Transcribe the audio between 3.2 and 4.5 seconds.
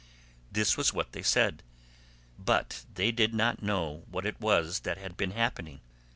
not know what it